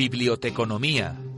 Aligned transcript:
Biblioteconomía. 0.00 1.29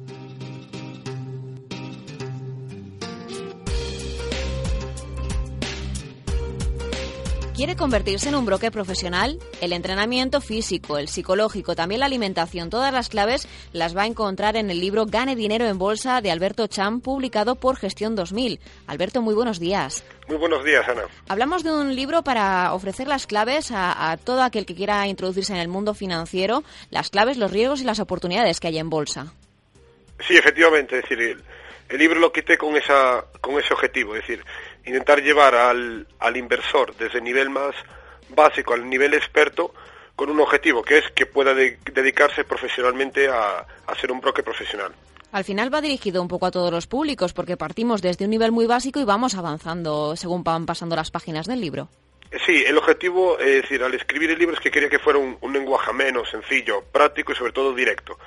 ¿Quiere 7.62 7.76
convertirse 7.76 8.28
en 8.28 8.34
un 8.34 8.44
broker 8.44 8.72
profesional? 8.72 9.38
El 9.60 9.72
entrenamiento 9.72 10.40
físico, 10.40 10.98
el 10.98 11.06
psicológico, 11.06 11.76
también 11.76 12.00
la 12.00 12.06
alimentación, 12.06 12.70
todas 12.70 12.92
las 12.92 13.08
claves 13.08 13.46
las 13.72 13.96
va 13.96 14.02
a 14.02 14.06
encontrar 14.06 14.56
en 14.56 14.68
el 14.68 14.80
libro 14.80 15.06
Gane 15.06 15.36
Dinero 15.36 15.66
en 15.66 15.78
Bolsa 15.78 16.20
de 16.20 16.32
Alberto 16.32 16.66
Cham, 16.66 17.00
publicado 17.00 17.54
por 17.54 17.76
Gestión 17.76 18.16
2000. 18.16 18.58
Alberto, 18.88 19.22
muy 19.22 19.36
buenos 19.36 19.60
días. 19.60 20.04
Muy 20.26 20.38
buenos 20.38 20.64
días, 20.64 20.88
Ana. 20.88 21.02
Hablamos 21.28 21.62
de 21.62 21.70
un 21.70 21.94
libro 21.94 22.24
para 22.24 22.74
ofrecer 22.74 23.06
las 23.06 23.28
claves 23.28 23.70
a, 23.70 24.10
a 24.10 24.16
todo 24.16 24.42
aquel 24.42 24.66
que 24.66 24.74
quiera 24.74 25.06
introducirse 25.06 25.52
en 25.52 25.60
el 25.60 25.68
mundo 25.68 25.94
financiero, 25.94 26.64
las 26.90 27.10
claves, 27.10 27.36
los 27.36 27.52
riesgos 27.52 27.80
y 27.80 27.84
las 27.84 28.00
oportunidades 28.00 28.58
que 28.58 28.66
hay 28.66 28.78
en 28.78 28.91
bolsa. 28.91 29.34
Sí, 30.26 30.36
efectivamente, 30.36 30.97
es 30.97 31.02
decir, 31.02 31.20
el, 31.20 31.44
el 31.92 31.98
libro 31.98 32.19
lo 32.19 32.32
quité 32.32 32.56
con, 32.56 32.74
esa, 32.74 33.26
con 33.41 33.58
ese 33.60 33.74
objetivo, 33.74 34.16
es 34.16 34.22
decir, 34.22 34.44
intentar 34.86 35.22
llevar 35.22 35.55
al, 35.55 36.06
al 36.19 36.36
inversor 36.36 36.94
desde 36.97 37.19
el 37.19 37.25
nivel 37.25 37.50
más 37.50 37.75
básico 38.30 38.72
al 38.75 38.88
nivel 38.88 39.14
experto 39.14 39.75
con 40.16 40.30
un 40.30 40.41
objetivo 40.41 40.83
que 40.83 40.98
es 40.98 41.05
que 41.14 41.27
pueda 41.27 41.55
de- 41.55 41.78
dedicarse 41.92 42.44
profesionalmente 42.44 43.28
a, 43.28 43.66
a 43.86 43.94
ser 44.00 44.10
un 44.12 44.20
broker 44.20 44.44
profesional. 44.44 44.92
Al 45.33 45.44
final 45.44 45.72
va 45.72 45.80
dirigido 45.80 46.20
un 46.20 46.28
poco 46.28 46.47
a 46.47 46.50
todos 46.50 46.70
los 46.70 46.86
públicos 46.86 47.33
porque 47.33 47.56
partimos 47.56 48.03
desde 48.03 48.25
un 48.27 48.30
nivel 48.30 48.53
muy 48.53 48.66
básico 48.66 49.00
y 49.00 49.05
vamos 49.05 49.34
avanzando 49.34 50.14
según 50.16 50.44
van 50.44 50.66
pasando 50.66 50.94
las 50.97 51.10
páginas 51.10 51.47
del 51.47 51.60
libro. 51.60 51.88
Eh, 52.30 52.38
Sí, 52.47 52.64
el 52.66 52.77
objetivo, 52.78 53.38
es 53.38 53.62
decir, 53.62 53.83
al 53.83 53.94
escribir 53.94 54.30
el 54.30 54.38
libro 54.38 54.55
es 54.55 54.60
que 54.60 54.70
quería 54.70 54.88
que 54.91 54.98
fuera 54.98 55.19
un, 55.19 55.36
un 55.41 55.53
lenguaje 55.53 55.91
ameno, 55.91 56.25
sencillo, 56.27 56.83
práctico 56.92 57.33
y 57.33 57.36
sobre 57.36 57.53
todo 57.53 57.75
directo, 57.75 58.19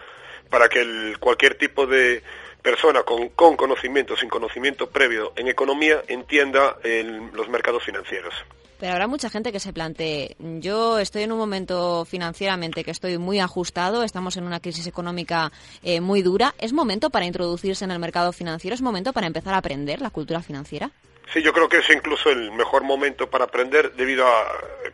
para 0.49 0.67
que 0.69 0.81
el- 0.81 1.17
cualquier 1.19 1.55
tipo 1.57 1.85
de 1.85 2.23
persona 2.65 3.03
con, 3.03 3.29
con 3.29 3.55
conocimiento, 3.55 4.17
sin 4.17 4.27
conocimiento 4.27 4.89
previo 4.89 5.31
en 5.35 5.47
economía, 5.47 6.01
entienda 6.07 6.77
el- 6.83 7.29
los 7.31 7.47
mercados 7.47 7.83
financieros. 7.83 8.33
Pero 8.79 8.91
habrá 8.93 9.07
mucha 9.07 9.29
gente 9.29 9.51
que 9.51 9.59
se 9.59 9.71
plantee, 9.71 10.35
yo 10.39 10.97
estoy 10.97 11.23
en 11.23 11.31
un 11.31 11.37
momento 11.37 12.03
financieramente 12.05 12.83
que 12.83 12.89
estoy 12.91 13.17
muy 13.19 13.39
ajustado, 13.39 14.03
estamos 14.03 14.35
en 14.35 14.45
una 14.45 14.59
crisis 14.59 14.87
económica 14.87 15.51
eh, 15.83 16.01
muy 16.01 16.23
dura, 16.23 16.55
¿es 16.57 16.73
momento 16.73 17.09
para 17.11 17.25
introducirse 17.25 17.85
en 17.85 17.91
el 17.91 17.99
mercado 17.99 18.33
financiero? 18.33 18.73
¿Es 18.73 18.81
momento 18.81 19.13
para 19.13 19.27
empezar 19.27 19.53
a 19.53 19.57
aprender 19.59 20.01
la 20.01 20.09
cultura 20.09 20.41
financiera? 20.41 20.89
Sí, 21.31 21.41
yo 21.43 21.53
creo 21.53 21.69
que 21.69 21.77
es 21.77 21.89
incluso 21.89 22.29
el 22.31 22.51
mejor 22.51 22.83
momento 22.83 23.29
para 23.29 23.45
aprender 23.45 23.93
debido 23.93 24.25
a, 24.27 24.45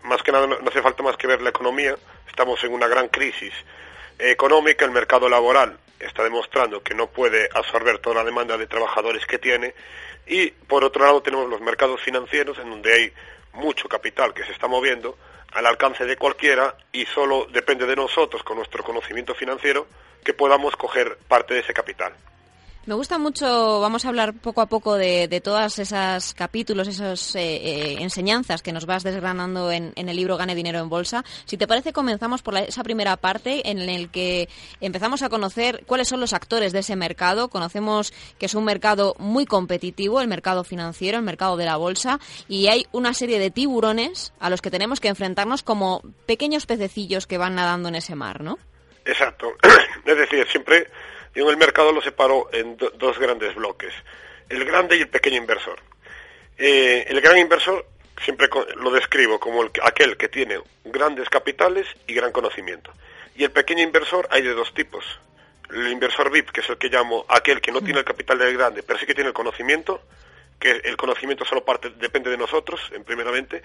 más 0.04 0.22
que 0.24 0.32
nada, 0.34 0.46
no 0.46 0.60
no 0.60 0.70
hace 0.70 0.82
falta 0.82 1.02
más 1.04 1.16
que 1.18 1.28
ver 1.28 1.42
la 1.42 1.50
economía. 1.50 1.96
Estamos 2.30 2.62
en 2.66 2.74
una 2.74 2.88
gran 2.88 3.08
crisis 3.08 3.54
económica, 4.20 4.84
el 4.86 4.92
mercado 4.92 5.28
laboral 5.30 5.78
está 6.06 6.24
demostrando 6.24 6.82
que 6.84 6.94
no 6.94 7.08
puede 7.08 7.50
absorber 7.54 8.00
toda 8.00 8.18
la 8.18 8.24
demanda 8.24 8.58
de 8.58 8.68
trabajadores 8.68 9.26
que 9.26 9.38
tiene 9.38 9.74
y 10.26 10.52
por 10.52 10.84
otro 10.84 11.04
lado 11.04 11.22
tenemos 11.22 11.50
los 11.50 11.62
mercados 11.62 12.02
financieros 12.02 12.58
en 12.60 12.70
donde 12.70 12.94
hay 12.94 13.14
mucho 13.54 13.88
capital 13.88 14.34
que 14.34 14.44
se 14.44 14.52
está 14.52 14.68
moviendo 14.68 15.18
al 15.52 15.66
alcance 15.66 16.06
de 16.06 16.18
cualquiera 16.18 16.76
y 16.92 17.06
solo 17.06 17.48
depende 17.52 17.86
de 17.86 17.96
nosotros 17.96 18.44
con 18.44 18.58
nuestro 18.58 18.84
conocimiento 18.84 19.36
financiero 19.36 19.88
que 20.24 20.34
podamos 20.34 20.76
coger 20.76 21.18
parte 21.28 21.54
de 21.54 21.62
ese 21.62 21.74
capital. 21.74 22.14
Me 22.88 22.96
gusta 22.96 23.20
mucho, 23.20 23.80
vamos 23.80 24.06
a 24.06 24.08
hablar 24.10 24.34
poco 24.34 24.60
a 24.60 24.66
poco 24.66 24.96
de, 24.96 25.28
de 25.28 25.40
todas 25.40 25.78
esas 25.78 26.34
capítulos, 26.34 26.88
esas 26.88 27.36
eh, 27.36 27.42
eh, 27.58 27.98
enseñanzas 28.00 28.64
que 28.64 28.72
nos 28.72 28.88
vas 28.88 29.04
desgranando 29.04 29.72
en, 29.72 29.94
en 29.96 30.10
el 30.10 30.16
libro 30.16 30.36
Gane 30.36 30.56
Dinero 30.56 30.80
en 30.80 30.90
Bolsa. 30.90 31.24
Si 31.46 31.58
te 31.58 31.68
parece, 31.68 31.94
comenzamos 31.94 32.42
por 32.42 32.56
la- 32.56 32.62
esa 32.64 32.82
primera 32.84 33.18
parte 33.18 33.70
en 33.70 33.78
el 33.80 34.10
que 34.10 34.50
empezamos 34.82 35.22
a 35.22 35.30
conocer 35.30 35.84
cuáles 35.86 36.08
son 36.08 36.20
los 36.22 36.34
actores 36.34 36.74
de 36.74 36.80
ese 36.80 36.96
mercado. 36.96 37.50
Conocemos 37.50 38.14
que 38.40 38.48
es 38.48 38.56
un 38.56 38.66
mercado 38.66 39.16
muy 39.20 39.46
competitivo, 39.46 40.20
el 40.20 40.28
mercado 40.28 40.64
financiero, 40.64 41.20
el 41.20 41.24
mercado 41.24 41.58
de 41.58 41.66
la 41.66 41.78
bolsa, 41.78 42.20
y 42.48 42.66
hay 42.66 42.88
una 42.94 43.14
serie 43.14 43.38
de 43.38 43.52
tiburones 43.52 44.34
a 44.40 44.50
los 44.50 44.60
que 44.60 44.72
tenemos 44.72 45.00
que 45.00 45.08
enfrentarnos 45.10 45.62
como 45.62 46.02
pequeños 46.26 46.66
pececillos 46.66 47.28
que 47.28 47.38
van 47.38 47.54
nadando 47.54 47.90
en 47.90 47.96
ese 47.96 48.16
mar, 48.16 48.42
¿no? 48.42 48.58
Exacto. 49.06 49.48
es 50.06 50.18
decir, 50.18 50.48
siempre 50.52 50.88
yo 51.36 51.44
en 51.44 51.50
el 51.50 51.58
mercado 51.58 51.92
lo 51.92 52.02
separo 52.02 52.50
en 52.54 52.78
do- 52.78 52.92
dos 52.92 53.18
grandes 53.20 53.56
bloques, 53.56 53.94
el 54.50 54.66
grande 54.66 54.98
y 54.98 55.02
el 55.02 55.10
pequeño 55.10 55.38
inversor. 55.38 55.80
Eh, 56.58 57.06
el 57.08 57.22
gran 57.22 57.38
inversor 57.38 57.86
siempre 58.24 58.50
lo 58.76 58.92
describo 58.92 59.40
como 59.40 59.64
el 59.64 59.72
que- 59.72 59.82
aquel 59.84 60.18
que 60.18 60.30
tiene 60.30 60.60
grandes 60.84 61.30
capitales 61.30 61.88
y 62.08 62.14
gran 62.14 62.32
conocimiento. 62.32 62.92
Y 63.36 63.44
el 63.44 63.52
pequeño 63.52 63.82
inversor 63.84 64.28
hay 64.32 64.42
de 64.44 64.54
dos 64.54 64.74
tipos. 64.74 65.06
El 65.70 65.88
inversor 65.92 66.30
VIP, 66.30 66.52
que 66.52 66.60
es 66.62 66.70
el 66.70 66.78
que 66.78 66.90
llamo 66.90 67.26
aquel 67.30 67.62
que 67.62 67.72
no 67.72 67.82
tiene 67.82 68.00
el 68.00 68.06
capital 68.06 68.38
del 68.38 68.56
grande, 68.58 68.84
pero 68.84 69.00
sí 69.00 69.06
que 69.06 69.16
tiene 69.16 69.30
el 69.30 69.34
conocimiento, 69.34 70.02
que 70.60 70.70
el 70.84 70.98
conocimiento 70.98 71.46
solo 71.46 71.64
parte, 71.64 71.90
depende 71.92 72.30
de 72.30 72.38
nosotros, 72.38 72.80
en 72.94 73.04
primeramente, 73.06 73.64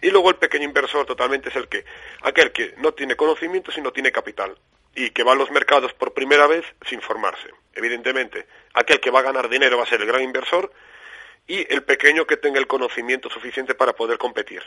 y 0.00 0.10
luego 0.10 0.30
el 0.30 0.36
pequeño 0.36 0.64
inversor 0.64 1.04
totalmente 1.06 1.50
es 1.50 1.56
el 1.56 1.68
que, 1.68 1.84
aquel 2.22 2.50
que 2.52 2.74
no 2.78 2.92
tiene 2.94 3.14
conocimiento 3.14 3.70
sino 3.70 3.92
tiene 3.92 4.10
capital, 4.10 4.56
y 4.94 5.10
que 5.10 5.22
va 5.22 5.32
a 5.32 5.36
los 5.36 5.50
mercados 5.50 5.92
por 5.94 6.12
primera 6.12 6.46
vez 6.46 6.64
sin 6.86 7.00
formarse. 7.00 7.48
Evidentemente, 7.74 8.46
aquel 8.74 9.00
que 9.00 9.10
va 9.10 9.20
a 9.20 9.22
ganar 9.22 9.48
dinero 9.48 9.78
va 9.78 9.84
a 9.84 9.86
ser 9.86 10.00
el 10.00 10.06
gran 10.06 10.22
inversor, 10.22 10.70
y 11.46 11.66
el 11.72 11.82
pequeño 11.82 12.26
que 12.26 12.36
tenga 12.36 12.58
el 12.58 12.66
conocimiento 12.66 13.28
suficiente 13.28 13.74
para 13.74 13.94
poder 13.94 14.18
competir. 14.18 14.62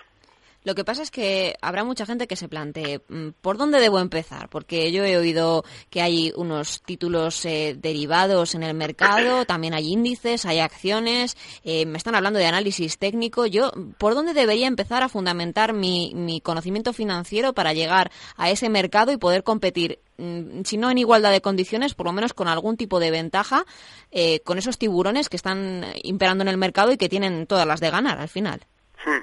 Lo 0.66 0.74
que 0.74 0.84
pasa 0.84 1.03
es 1.03 1.12
que 1.12 1.56
habrá 1.62 1.84
mucha 1.84 2.08
gente 2.08 2.28
que 2.28 2.36
se 2.36 2.50
plantee 2.50 3.00
mm, 3.08 3.30
por 3.40 3.58
dónde 3.58 3.80
debo 3.80 4.00
empezar, 4.00 4.50
porque 4.50 4.92
yo 4.92 5.06
he 5.06 5.16
oído 5.16 5.64
que 5.92 6.02
hay 6.02 6.34
unos 6.36 6.81
títulos 6.81 7.46
eh, 7.46 7.76
derivados 7.78 8.56
en 8.56 8.64
el 8.64 8.74
mercado, 8.74 9.46
también 9.46 9.75
hay 9.75 9.94
índices, 9.94 10.44
hay 10.44 10.59
acciones, 10.59 11.38
eh, 11.64 11.86
me 11.86 12.00
están 12.00 12.16
hablando 12.16 12.40
de 12.40 12.48
análisis 12.48 12.98
técnico. 12.98 13.46
Yo, 13.46 13.72
¿por 14.00 14.16
dónde 14.16 14.34
debería 14.34 14.66
empezar 14.66 15.04
a 15.04 15.09
fundamentar 15.09 15.74
mi, 15.74 16.14
mi 16.16 16.42
conocimiento 16.42 16.94
financiero 16.94 17.54
para 17.54 17.74
llegar 17.74 18.12
a 18.36 18.50
ese 18.50 18.68
mercado 18.68 19.12
y 19.12 19.18
poder 19.18 19.44
competir, 19.44 20.00
mm, 20.18 20.62
si 20.64 20.78
no 20.78 20.90
en 20.90 20.98
igualdad 20.98 21.31
de 21.31 21.42
condiciones, 21.42 21.94
por 21.94 22.08
lo 22.08 22.12
menos 22.12 22.34
con 22.34 22.48
algún 22.48 22.75
tipo 22.75 23.00
de 23.00 23.12
ventaja 23.12 23.66
eh, 24.09 24.40
con 24.40 24.58
esos 24.58 24.80
tiburones 24.80 25.30
que 25.30 25.38
están 25.38 25.86
imperando 26.02 26.42
en 26.42 26.48
el 26.48 26.58
mercado 26.58 26.92
y 26.92 26.98
que 26.98 27.08
tienen 27.08 27.46
todas 27.46 27.68
las 27.68 27.81
de 27.81 27.92
ganar 27.92 28.18
al 28.18 28.30
final? 28.30 28.66
Hmm. 29.06 29.22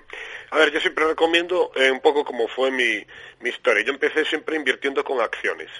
A 0.53 0.59
ver, 0.59 0.71
yo 0.71 0.81
siempre 0.81 1.07
recomiendo 1.07 1.73
eh, 1.75 1.91
un 1.91 2.01
poco 2.01 2.25
como 2.25 2.47
fue 2.47 2.71
mi, 2.71 3.05
mi 3.41 3.49
historia. 3.51 3.83
Yo 3.85 3.93
empecé 3.93 4.25
siempre 4.27 4.55
invirtiendo 4.57 5.03
con 5.03 5.21
acciones, 5.21 5.71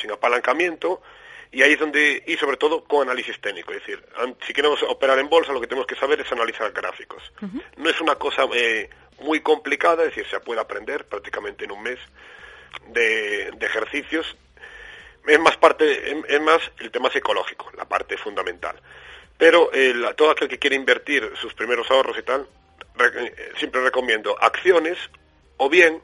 sin 0.00 0.10
apalancamiento, 0.10 1.02
y 1.50 1.62
ahí 1.62 1.74
es 1.74 1.78
donde, 1.78 2.22
y 2.26 2.36
sobre 2.38 2.56
todo 2.56 2.82
con 2.84 3.02
análisis 3.02 3.38
técnico. 3.40 3.72
Es 3.72 3.80
decir, 3.80 4.02
si 4.46 4.54
queremos 4.54 4.82
operar 4.84 5.18
en 5.18 5.28
bolsa, 5.28 5.52
lo 5.52 5.60
que 5.60 5.66
tenemos 5.66 5.86
que 5.86 5.96
saber 5.96 6.20
es 6.20 6.32
analizar 6.32 6.72
gráficos. 6.72 7.22
No 7.76 7.90
es 7.90 8.00
una 8.00 8.14
cosa 8.14 8.44
eh, 8.54 8.88
muy 9.20 9.40
complicada, 9.40 10.02
es 10.04 10.08
decir, 10.14 10.26
se 10.30 10.40
puede 10.40 10.60
aprender 10.62 11.04
prácticamente 11.04 11.64
en 11.66 11.72
un 11.72 11.82
mes 11.82 11.98
de, 12.88 13.50
de 13.54 13.66
ejercicios. 13.66 14.34
Es 15.26 15.38
más 15.38 15.56
parte, 15.58 16.10
es- 16.10 16.24
es 16.28 16.40
más 16.40 16.60
el 16.78 16.90
tema 16.90 17.10
psicológico, 17.10 17.70
la 17.76 17.84
parte 17.84 18.16
fundamental. 18.16 18.76
Pero 19.36 19.70
eh, 19.74 19.92
la- 19.94 20.14
todo 20.14 20.30
aquel 20.30 20.48
que 20.48 20.58
quiere 20.58 20.76
invertir 20.76 21.30
sus 21.40 21.52
primeros 21.54 21.90
ahorros 21.90 22.16
y 22.18 22.22
tal, 22.22 22.46
siempre 23.56 23.82
recomiendo 23.82 24.36
acciones 24.40 24.98
o 25.56 25.68
bien, 25.68 26.02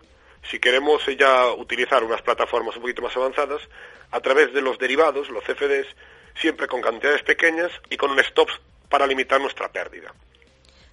si 0.51 0.59
queremos 0.59 1.07
eh, 1.09 1.17
ya 1.17 1.53
utilizar 1.53 2.05
unas 2.05 2.23
plataformas 2.23 2.77
un 2.77 2.83
poquito 2.83 3.03
más 3.03 3.17
avanzadas, 3.17 3.63
a 4.11 4.21
través 4.21 4.53
de 4.53 4.63
los 4.63 4.79
derivados, 4.79 5.29
los 5.31 5.45
CFDs, 5.45 5.87
siempre 6.35 6.67
con 6.67 6.81
cantidades 6.81 7.23
pequeñas 7.23 7.73
y 7.91 7.97
con 7.97 8.11
un 8.11 8.21
stop 8.21 8.49
para 8.89 9.07
limitar 9.07 9.41
nuestra 9.41 9.71
pérdida. 9.71 10.15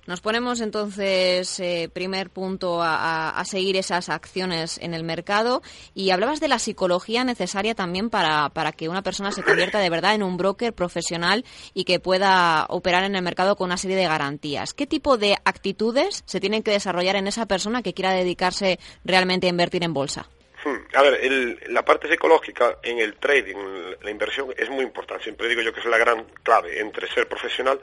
Nos 0.07 0.21
ponemos 0.21 0.61
entonces, 0.61 1.59
eh, 1.59 1.89
primer 1.91 2.29
punto, 2.29 2.79
a, 2.83 3.43
seguir 3.45 3.75
esas 3.75 4.09
acciones 4.09 4.77
en 4.79 4.93
el 4.93 5.03
mercado 5.03 5.63
y 5.95 6.11
hablabas 6.11 6.39
de 6.39 6.47
la 6.47 6.59
psicología 6.59 7.23
necesaria 7.23 7.73
también 7.73 8.09
para, 8.09 8.49
para 8.49 8.71
que 8.71 8.87
una 8.89 9.01
persona 9.01 9.31
se 9.31 9.41
convierta 9.41 9.79
de 9.79 9.89
verdad 9.89 10.13
en 10.13 10.23
un 10.23 10.37
broker 10.37 10.73
profesional 10.73 11.43
y 11.73 11.85
que 11.85 11.99
pueda 11.99 12.65
operar 12.69 13.03
en 13.03 13.15
el 13.15 13.23
mercado 13.23 13.55
con 13.55 13.65
una 13.65 13.77
serie 13.77 13.97
de 13.97 14.07
garantías. 14.07 14.73
¿Qué 14.73 14.85
tipo 14.85 15.17
de 15.17 15.37
actitudes 15.43 16.23
se 16.25 16.39
tienen 16.39 16.61
que 16.61 16.71
desarrollar 16.71 17.15
en 17.15 17.27
esa 17.27 17.47
persona 17.47 17.81
que 17.81 17.93
quiera 17.93 18.13
dedicarse 18.13 18.79
realmente 19.03 19.47
a 19.47 19.49
invertir 19.49 19.83
en 19.83 19.93
bolsa? 19.93 20.27
Hmm. 20.63 20.95
A 20.95 21.01
ver, 21.01 21.61
la 21.69 21.83
parte 21.83 22.09
psicológica 22.09 22.77
en 22.83 22.99
el 22.99 23.15
trading, 23.15 23.55
la 24.01 24.11
inversión, 24.11 24.53
es 24.57 24.69
muy 24.69 24.83
importante. 24.83 25.23
Siempre 25.23 25.47
digo 25.47 25.61
yo 25.61 25.73
que 25.73 25.79
es 25.79 25.85
la 25.85 25.97
gran 25.97 26.25
clave 26.43 26.79
entre 26.79 27.07
ser 27.07 27.27
profesional 27.27 27.79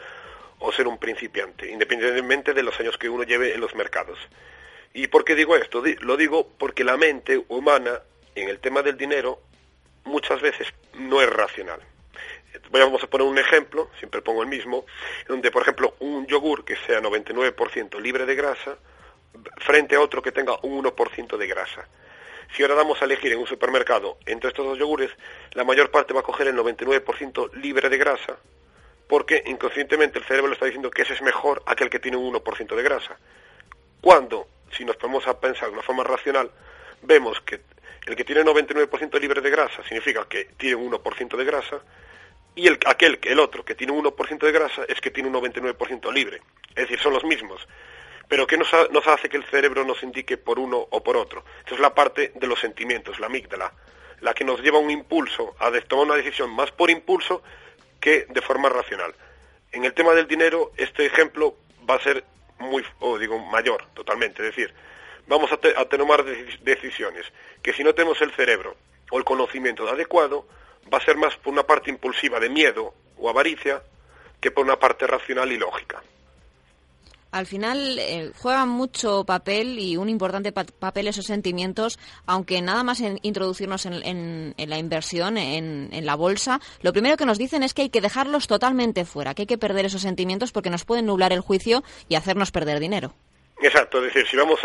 o 0.62 0.72
ser 0.72 0.86
un 0.86 0.98
principiante, 0.98 1.68
independientemente 1.68 2.54
de 2.54 2.62
los 2.62 2.78
años 2.78 2.96
que 2.96 3.08
uno 3.08 3.24
lleve 3.24 3.54
en 3.54 3.60
los 3.60 3.74
mercados. 3.74 4.18
¿Y 4.94 5.08
por 5.08 5.24
qué 5.24 5.34
digo 5.34 5.56
esto? 5.56 5.82
Lo 6.00 6.16
digo 6.16 6.48
porque 6.58 6.84
la 6.84 6.96
mente 6.96 7.44
humana 7.48 8.00
en 8.34 8.48
el 8.48 8.60
tema 8.60 8.82
del 8.82 8.96
dinero 8.96 9.40
muchas 10.04 10.40
veces 10.40 10.68
no 10.94 11.20
es 11.20 11.28
racional. 11.28 11.80
Vamos 12.70 13.02
a 13.02 13.06
poner 13.08 13.26
un 13.26 13.38
ejemplo, 13.38 13.90
siempre 13.98 14.22
pongo 14.22 14.42
el 14.42 14.48
mismo, 14.48 14.84
donde 15.26 15.50
por 15.50 15.62
ejemplo 15.62 15.94
un 16.00 16.26
yogur 16.26 16.64
que 16.64 16.76
sea 16.76 17.00
99% 17.00 18.00
libre 18.00 18.24
de 18.24 18.34
grasa 18.34 18.76
frente 19.58 19.96
a 19.96 20.00
otro 20.00 20.22
que 20.22 20.32
tenga 20.32 20.58
un 20.62 20.82
1% 20.82 21.36
de 21.36 21.46
grasa. 21.46 21.88
Si 22.54 22.62
ahora 22.62 22.74
damos 22.74 23.00
a 23.00 23.06
elegir 23.06 23.32
en 23.32 23.38
un 23.38 23.46
supermercado 23.46 24.18
entre 24.26 24.50
estos 24.50 24.66
dos 24.66 24.78
yogures, 24.78 25.10
la 25.52 25.64
mayor 25.64 25.90
parte 25.90 26.12
va 26.12 26.20
a 26.20 26.22
coger 26.22 26.48
el 26.48 26.56
99% 26.56 27.52
libre 27.54 27.88
de 27.88 27.96
grasa 27.96 28.36
porque 29.12 29.42
inconscientemente 29.44 30.18
el 30.18 30.24
cerebro 30.24 30.48
le 30.48 30.54
está 30.54 30.64
diciendo 30.64 30.90
que 30.90 31.02
ese 31.02 31.12
es 31.12 31.20
mejor 31.20 31.62
aquel 31.66 31.90
que 31.90 31.98
tiene 31.98 32.16
un 32.16 32.32
1% 32.32 32.74
de 32.74 32.82
grasa. 32.82 33.14
Cuando, 34.00 34.48
si 34.74 34.86
nos 34.86 34.96
ponemos 34.96 35.26
a 35.26 35.38
pensar 35.38 35.68
de 35.68 35.74
una 35.74 35.82
forma 35.82 36.02
racional, 36.02 36.50
vemos 37.02 37.38
que 37.42 37.60
el 38.06 38.16
que 38.16 38.24
tiene 38.24 38.42
99% 38.42 39.20
libre 39.20 39.42
de 39.42 39.50
grasa 39.50 39.82
significa 39.82 40.26
que 40.26 40.46
tiene 40.56 40.76
un 40.76 40.90
1% 40.90 41.36
de 41.36 41.44
grasa, 41.44 41.82
y 42.54 42.66
el, 42.66 42.78
aquel, 42.86 43.18
el 43.22 43.38
otro, 43.38 43.62
que 43.62 43.74
tiene 43.74 43.92
un 43.92 44.02
1% 44.02 44.38
de 44.38 44.50
grasa, 44.50 44.84
es 44.88 44.98
que 45.02 45.10
tiene 45.10 45.28
un 45.28 45.34
99% 45.34 46.10
libre. 46.10 46.40
Es 46.70 46.88
decir, 46.88 46.98
son 46.98 47.12
los 47.12 47.24
mismos. 47.24 47.68
Pero 48.28 48.46
¿qué 48.46 48.56
nos, 48.56 48.70
nos, 48.92 49.06
hace 49.08 49.28
que 49.28 49.36
el 49.36 49.44
cerebro 49.44 49.84
nos 49.84 50.02
indique 50.02 50.38
por 50.38 50.58
uno 50.58 50.86
o 50.88 51.02
por 51.02 51.18
otro? 51.18 51.44
Esa 51.66 51.74
es 51.74 51.82
la 51.82 51.94
parte 51.94 52.32
de 52.34 52.46
los 52.46 52.58
sentimientos, 52.58 53.20
la 53.20 53.26
amígdala, 53.26 53.74
la 54.22 54.32
que 54.32 54.44
nos 54.44 54.62
lleva 54.62 54.78
un 54.78 54.90
impulso 54.90 55.54
a 55.58 55.70
tomar 55.82 56.06
una 56.06 56.14
decisión 56.14 56.48
más 56.48 56.72
por 56.72 56.88
impulso 56.88 57.42
que 58.02 58.26
de 58.28 58.42
forma 58.42 58.68
racional. 58.68 59.14
En 59.70 59.84
el 59.86 59.94
tema 59.94 60.12
del 60.12 60.26
dinero, 60.26 60.72
este 60.76 61.06
ejemplo 61.06 61.56
va 61.88 61.94
a 61.94 62.02
ser 62.02 62.24
muy, 62.58 62.84
o 62.98 63.16
digo, 63.16 63.38
mayor, 63.38 63.86
totalmente. 63.94 64.42
Es 64.42 64.54
decir, 64.54 64.74
vamos 65.28 65.50
a, 65.52 65.56
tomar 65.56 66.24
decisiones 66.24 67.24
que 67.62 67.72
si 67.72 67.82
no 67.82 67.94
tenemos 67.94 68.20
el 68.20 68.32
cerebro 68.32 68.76
o 69.10 69.18
el 69.18 69.24
conocimiento 69.24 69.88
adecuado, 69.88 70.46
va 70.92 70.98
a 70.98 71.04
ser 71.04 71.16
más 71.16 71.36
por 71.36 71.52
una 71.52 71.62
parte 71.62 71.90
impulsiva 71.90 72.40
de 72.40 72.50
miedo 72.50 72.92
o 73.16 73.30
avaricia 73.30 73.82
que 74.40 74.50
por 74.50 74.64
una 74.64 74.78
parte 74.78 75.06
racional 75.06 75.52
y 75.52 75.56
lógica 75.56 76.02
al 77.32 77.46
final 77.46 77.98
eh, 77.98 78.30
juegan 78.38 78.68
mucho 78.68 79.24
papel 79.24 79.78
y 79.78 79.96
un 79.96 80.08
importante 80.08 80.52
papel 80.52 81.08
esos 81.08 81.24
sentimientos, 81.24 81.98
aunque 82.26 82.60
nada 82.60 82.84
más 82.84 83.00
en 83.00 83.18
introducirnos 83.22 83.86
en, 83.86 84.54
la 84.56 84.78
inversión, 84.78 85.38
en, 85.38 86.06
la 86.06 86.14
bolsa, 86.14 86.60
lo 86.82 86.92
primero 86.92 87.16
que 87.16 87.24
nos 87.24 87.38
dicen 87.38 87.62
es 87.62 87.74
que 87.74 87.82
hay 87.82 87.90
que 87.90 88.00
dejarlos 88.00 88.46
totalmente 88.46 89.04
fuera, 89.04 89.34
que 89.34 89.42
hay 89.42 89.46
que 89.46 89.58
perder 89.58 89.86
esos 89.86 90.02
sentimientos 90.02 90.52
porque 90.52 90.70
nos 90.70 90.84
pueden 90.84 91.06
nublar 91.06 91.32
el 91.32 91.40
juicio 91.40 91.82
y 92.08 92.14
hacernos 92.14 92.52
perder 92.52 92.78
dinero. 92.80 93.14
Exacto, 93.62 93.98
es 93.98 94.12
decir, 94.12 94.28
si 94.28 94.36
vamos 94.36 94.60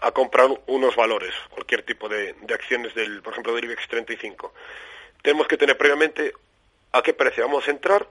a 0.00 0.10
comprar 0.10 0.48
unos 0.66 0.96
valores, 0.96 1.32
cualquier 1.50 1.84
tipo 1.84 2.08
de, 2.08 2.34
de 2.42 2.54
acciones, 2.54 2.94
del, 2.94 3.22
por 3.22 3.32
ejemplo, 3.32 3.54
del 3.54 3.64
IBEX 3.64 3.86
35, 3.88 4.52
tenemos 5.22 5.46
que 5.46 5.56
tener 5.56 5.78
previamente 5.78 6.32
a 6.92 7.02
qué 7.02 7.14
precio 7.14 7.44
vamos 7.44 7.68
a 7.68 7.70
entrar 7.70 8.08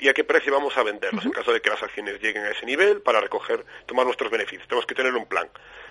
y 0.00 0.08
a 0.08 0.14
qué 0.14 0.24
precio 0.24 0.52
vamos 0.52 0.76
a 0.76 0.82
venderlos 0.84 1.24
en 1.24 1.32
caso 1.32 1.52
de 1.52 1.60
que 1.60 1.70
las 1.70 1.82
acciones 1.82 2.20
lleguen 2.20 2.44
a 2.44 2.50
ese 2.50 2.64
nivel 2.64 3.02
para 3.02 3.20
recoger, 3.20 3.64
tomar 3.86 4.06
nuestros 4.06 4.30
beneficios. 4.30 4.68
Tenemos 4.68 4.86
que 4.86 4.94
tener 4.94 5.14
un 5.14 5.26
plan. 5.26 5.48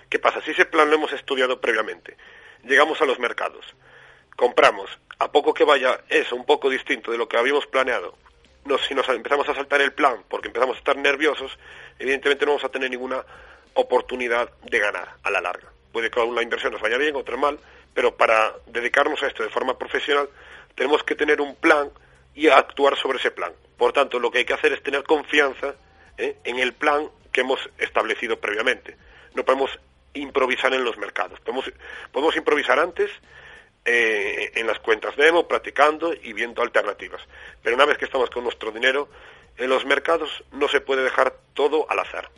¿Qué 0.08 0.18
pasa? 0.18 0.40
Si 0.40 0.52
ese 0.52 0.64
plan 0.64 0.88
lo 0.88 0.96
hemos 0.96 1.12
estudiado 1.12 1.60
previamente, 1.60 2.16
llegamos 2.64 3.00
a 3.02 3.04
los 3.04 3.18
mercados, 3.18 3.66
compramos, 4.34 4.98
a 5.18 5.30
poco 5.30 5.52
que 5.52 5.64
vaya 5.64 6.00
eso 6.08 6.36
un 6.36 6.46
poco 6.46 6.70
distinto 6.70 7.10
de 7.10 7.18
lo 7.18 7.28
que 7.28 7.36
habíamos 7.36 7.66
planeado, 7.66 8.16
si 8.86 8.94
nos 8.94 9.08
empezamos 9.08 9.48
a 9.48 9.54
saltar 9.54 9.80
el 9.80 9.92
plan 9.92 10.24
porque 10.28 10.48
empezamos 10.48 10.76
a 10.76 10.78
estar 10.78 10.96
nerviosos, 10.96 11.56
evidentemente 11.98 12.44
no 12.44 12.52
vamos 12.52 12.64
a 12.64 12.68
tener 12.68 12.90
ninguna 12.90 13.24
oportunidad 13.74 14.50
de 14.64 14.78
ganar 14.78 15.16
a 15.22 15.30
la 15.30 15.40
larga. 15.40 15.68
Puede 15.92 16.10
que 16.10 16.18
una 16.20 16.42
inversión 16.42 16.72
nos 16.72 16.82
vaya 16.82 16.98
bien, 16.98 17.14
otra 17.14 17.36
mal, 17.36 17.58
pero 17.94 18.16
para 18.16 18.54
dedicarnos 18.66 19.22
a 19.22 19.28
esto 19.28 19.42
de 19.42 19.50
forma 19.50 19.78
profesional 19.78 20.28
tenemos 20.74 21.02
que 21.04 21.14
tener 21.14 21.40
un 21.40 21.54
plan 21.54 21.90
y 22.36 22.48
actuar 22.48 22.96
sobre 22.96 23.18
ese 23.18 23.32
plan. 23.32 23.52
Por 23.76 23.92
tanto, 23.92 24.20
lo 24.20 24.30
que 24.30 24.38
hay 24.38 24.44
que 24.44 24.54
hacer 24.54 24.72
es 24.72 24.82
tener 24.82 25.02
confianza 25.02 25.74
¿eh? 26.16 26.36
en 26.44 26.58
el 26.58 26.74
plan 26.74 27.08
que 27.32 27.40
hemos 27.40 27.58
establecido 27.78 28.38
previamente. 28.38 28.96
No 29.34 29.44
podemos 29.44 29.70
improvisar 30.14 30.72
en 30.74 30.84
los 30.84 30.96
mercados. 30.98 31.40
Podemos, 31.40 32.36
improvisar 32.36 32.78
antes 32.78 33.10
eh, 33.84 34.52
en 34.54 34.66
las 34.66 34.78
cuentas 34.80 35.16
demo, 35.16 35.48
practicando 35.48 36.12
y 36.14 36.32
viendo 36.32 36.62
alternativas. 36.62 37.22
Pero 37.62 37.76
una 37.76 37.86
vez 37.86 37.98
que 37.98 38.04
estamos 38.04 38.30
con 38.30 38.44
nuestro 38.44 38.70
dinero, 38.70 39.08
en 39.56 39.68
los 39.70 39.84
mercados 39.84 40.44
no 40.52 40.68
se 40.68 40.80
puede 40.80 41.02
dejar 41.02 41.36
todo 41.54 41.86
al 41.90 41.98
azar. 42.00 42.30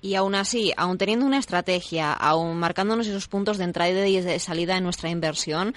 Y 0.00 0.16
aún 0.16 0.34
así, 0.34 0.72
aún 0.76 0.98
teniendo 0.98 1.24
una 1.24 1.38
estrategia, 1.38 2.12
aún 2.12 2.58
marcándonos 2.58 3.06
esos 3.06 3.26
puntos 3.26 3.56
de 3.56 3.64
entrada 3.64 4.06
y 4.06 4.20
de 4.20 4.38
salida 4.38 4.76
en 4.76 4.84
nuestra 4.84 5.08
inversión, 5.08 5.74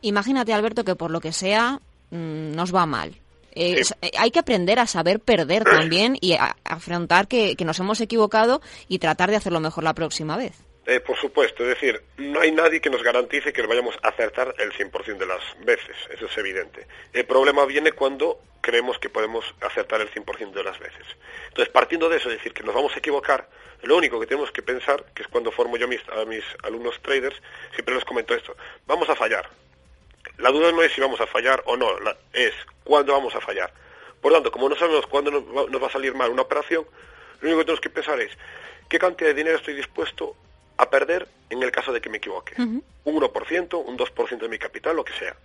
imagínate, 0.00 0.54
Alberto, 0.54 0.84
que 0.84 0.96
por 0.96 1.10
lo 1.10 1.20
que 1.20 1.32
sea, 1.32 1.80
Mm, 2.10 2.52
nos 2.54 2.74
va 2.74 2.86
mal. 2.86 3.14
Eh, 3.52 3.82
hay 4.18 4.30
que 4.30 4.38
aprender 4.38 4.78
a 4.78 4.86
saber 4.86 5.20
perder 5.20 5.64
también 5.64 6.16
y 6.20 6.34
a, 6.34 6.56
afrontar 6.64 7.26
que, 7.26 7.56
nos 7.64 7.78
hemos 7.80 8.00
equivocado 8.00 8.60
y 8.88 8.98
tratar 8.98 9.30
de 9.30 9.36
hacerlo 9.36 9.60
mejor 9.60 9.84
la 9.84 9.94
próxima 9.94 10.36
vez. 10.36 10.54
Eh, 10.86 11.00
por 11.00 11.16
supuesto, 11.16 11.62
es 11.64 11.70
decir, 11.70 12.02
no 12.16 12.40
hay 12.40 12.52
nadie 12.52 12.80
que 12.80 12.90
nos 12.90 13.02
garantice 13.02 13.52
que 13.52 13.62
vayamos 13.62 13.96
a 14.02 14.08
acertar 14.08 14.54
el 14.58 14.72
100% 14.72 15.18
de 15.18 15.26
las 15.26 15.42
veces, 15.64 15.96
eso 16.12 16.26
es 16.26 16.38
evidente. 16.38 16.86
El 17.12 17.26
problema 17.26 17.64
viene 17.64 17.92
cuando 17.92 18.40
creemos 18.60 18.98
que 18.98 19.08
podemos 19.08 19.44
acertar 19.60 20.00
el 20.00 20.10
100% 20.10 20.52
de 20.52 20.64
las 20.64 20.78
veces. 20.78 21.04
Entonces, 21.48 21.72
partiendo 21.72 22.08
de 22.08 22.16
eso, 22.16 22.28
es 22.30 22.38
decir, 22.38 22.52
que 22.52 22.62
nos 22.62 22.74
vamos 22.74 22.94
a 22.96 22.98
equivocar, 22.98 23.48
lo 23.82 23.96
único 23.96 24.18
que 24.18 24.26
tenemos 24.26 24.50
que 24.50 24.62
pensar, 24.62 25.04
que 25.14 25.22
es 25.22 25.28
cuando 25.28 25.52
formo 25.52 25.76
yo 25.76 25.86
a 25.86 26.24
mis 26.24 26.44
alumnos 26.64 27.00
traders, 27.02 27.36
siempre 27.72 27.94
les 27.94 28.04
comento 28.04 28.34
esto, 28.34 28.56
vamos 28.86 29.08
a 29.10 29.14
fallar, 29.14 29.48
la 30.38 30.50
duda 30.50 30.72
no 30.72 30.82
es 30.82 30.92
si 30.92 31.00
vamos 31.00 31.20
a 31.20 31.26
fallar 31.26 31.62
o 31.66 31.76
no, 31.76 31.88
es 32.32 32.52
cuándo 32.84 33.12
vamos 33.12 33.34
a 33.34 33.40
fallar. 33.40 33.72
Por 34.20 34.32
tanto, 34.32 34.50
como 34.50 34.68
no 34.68 34.76
sabemos 34.76 35.06
cuándo 35.06 35.30
nos 35.30 35.82
va, 35.82 35.86
a 35.86 35.90
salir 35.90 36.14
mal 36.14 36.30
una 36.30 36.42
operación, 36.42 36.84
lo 37.40 37.48
único 37.48 37.58
que 37.58 37.64
tenemos 37.64 37.80
que 37.80 37.90
pensar 37.90 38.20
es 38.20 38.30
qué 38.88 38.98
cantidad 38.98 39.30
de 39.30 39.34
dinero 39.34 39.56
estoy 39.56 39.74
dispuesto 39.74 40.36
a 40.76 40.90
perder 40.90 41.26
en 41.48 41.62
el 41.62 41.70
caso 41.70 41.92
de 41.92 42.00
que 42.00 42.10
me 42.10 42.18
equivoque. 42.18 42.54
Un 42.58 42.82
1%, 43.04 43.84
un 43.84 43.98
2% 43.98 44.38
de 44.38 44.48
mi 44.48 44.58
capital, 44.58 44.96
lo 44.96 45.04
que 45.04 45.12
sea. 45.14 45.36